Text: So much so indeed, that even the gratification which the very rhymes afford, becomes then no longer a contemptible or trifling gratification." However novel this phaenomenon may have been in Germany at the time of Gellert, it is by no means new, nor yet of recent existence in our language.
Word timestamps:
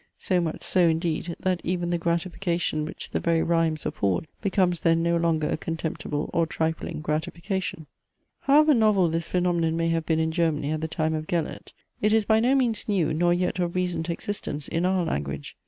So 0.17 0.41
much 0.41 0.63
so 0.63 0.87
indeed, 0.87 1.35
that 1.41 1.61
even 1.63 1.91
the 1.91 1.99
gratification 1.99 2.85
which 2.85 3.11
the 3.11 3.19
very 3.19 3.43
rhymes 3.43 3.85
afford, 3.85 4.25
becomes 4.41 4.81
then 4.81 5.03
no 5.03 5.15
longer 5.15 5.47
a 5.47 5.57
contemptible 5.57 6.27
or 6.33 6.47
trifling 6.47 7.01
gratification." 7.01 7.85
However 8.39 8.73
novel 8.73 9.09
this 9.09 9.27
phaenomenon 9.27 9.77
may 9.77 9.89
have 9.89 10.07
been 10.07 10.17
in 10.17 10.31
Germany 10.31 10.71
at 10.71 10.81
the 10.81 10.87
time 10.87 11.13
of 11.13 11.27
Gellert, 11.27 11.71
it 12.01 12.13
is 12.13 12.25
by 12.25 12.39
no 12.39 12.55
means 12.55 12.85
new, 12.87 13.13
nor 13.13 13.31
yet 13.31 13.59
of 13.59 13.75
recent 13.75 14.09
existence 14.09 14.67
in 14.67 14.87
our 14.87 15.05
language. 15.05 15.55